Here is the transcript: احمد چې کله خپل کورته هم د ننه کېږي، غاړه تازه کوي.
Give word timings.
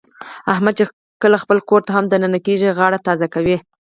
احمد 0.53 0.73
چې 0.79 0.83
کله 1.21 1.37
خپل 1.43 1.57
کورته 1.69 1.89
هم 1.93 2.05
د 2.07 2.13
ننه 2.23 2.39
کېږي، 2.45 2.75
غاړه 2.77 2.99
تازه 3.07 3.27
کوي. 3.33 3.57